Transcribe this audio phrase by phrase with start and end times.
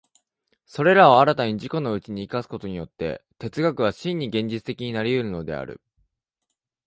[0.65, 5.79] それらを新たに自己のうちに生かすことによって、哲学は真に現実的になり得るのである。